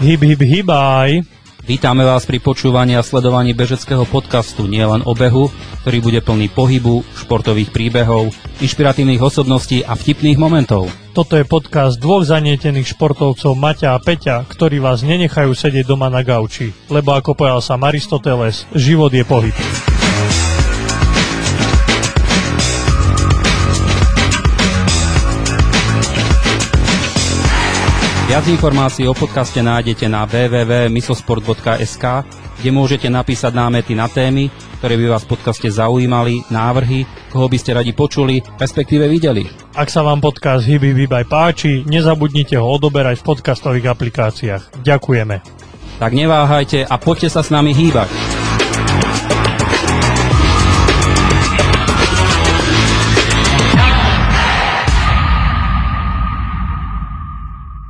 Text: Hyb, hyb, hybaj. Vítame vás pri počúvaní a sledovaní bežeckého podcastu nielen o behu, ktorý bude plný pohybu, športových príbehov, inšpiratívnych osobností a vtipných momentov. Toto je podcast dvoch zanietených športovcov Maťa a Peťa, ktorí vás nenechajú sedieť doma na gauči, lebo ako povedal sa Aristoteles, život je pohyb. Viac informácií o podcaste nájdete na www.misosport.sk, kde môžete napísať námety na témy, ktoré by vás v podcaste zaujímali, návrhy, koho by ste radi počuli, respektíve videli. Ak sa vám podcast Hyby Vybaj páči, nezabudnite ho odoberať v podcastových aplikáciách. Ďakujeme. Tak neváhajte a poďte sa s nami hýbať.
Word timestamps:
Hyb, 0.00 0.24
hyb, 0.24 0.40
hybaj. 0.40 1.20
Vítame 1.68 2.08
vás 2.08 2.24
pri 2.24 2.40
počúvaní 2.40 2.96
a 2.96 3.04
sledovaní 3.04 3.52
bežeckého 3.52 4.08
podcastu 4.08 4.64
nielen 4.64 5.04
o 5.04 5.12
behu, 5.12 5.52
ktorý 5.84 5.98
bude 6.00 6.20
plný 6.24 6.48
pohybu, 6.48 7.04
športových 7.20 7.68
príbehov, 7.68 8.32
inšpiratívnych 8.64 9.20
osobností 9.20 9.84
a 9.84 9.92
vtipných 9.92 10.40
momentov. 10.40 10.88
Toto 11.12 11.36
je 11.36 11.44
podcast 11.44 12.00
dvoch 12.00 12.24
zanietených 12.24 12.96
športovcov 12.96 13.52
Maťa 13.52 13.92
a 13.92 14.00
Peťa, 14.00 14.48
ktorí 14.48 14.80
vás 14.80 15.04
nenechajú 15.04 15.52
sedieť 15.52 15.84
doma 15.84 16.08
na 16.08 16.24
gauči, 16.24 16.72
lebo 16.88 17.12
ako 17.12 17.36
povedal 17.36 17.60
sa 17.60 17.76
Aristoteles, 17.76 18.64
život 18.72 19.12
je 19.12 19.20
pohyb. 19.20 19.56
Viac 28.30 28.46
informácií 28.46 29.10
o 29.10 29.14
podcaste 29.18 29.58
nájdete 29.58 30.06
na 30.06 30.22
www.misosport.sk, 30.22 32.04
kde 32.62 32.70
môžete 32.70 33.10
napísať 33.10 33.50
námety 33.50 33.98
na 33.98 34.06
témy, 34.06 34.54
ktoré 34.78 34.94
by 34.94 35.18
vás 35.18 35.26
v 35.26 35.34
podcaste 35.34 35.66
zaujímali, 35.66 36.46
návrhy, 36.46 37.10
koho 37.26 37.50
by 37.50 37.58
ste 37.58 37.74
radi 37.74 37.90
počuli, 37.90 38.38
respektíve 38.54 39.10
videli. 39.10 39.50
Ak 39.74 39.90
sa 39.90 40.06
vám 40.06 40.22
podcast 40.22 40.62
Hyby 40.62 40.94
Vybaj 40.94 41.26
páči, 41.26 41.82
nezabudnite 41.82 42.54
ho 42.54 42.70
odoberať 42.70 43.18
v 43.18 43.34
podcastových 43.34 43.98
aplikáciách. 43.98 44.78
Ďakujeme. 44.78 45.42
Tak 45.98 46.10
neváhajte 46.14 46.86
a 46.86 46.94
poďte 47.02 47.34
sa 47.34 47.42
s 47.42 47.50
nami 47.50 47.74
hýbať. 47.74 48.29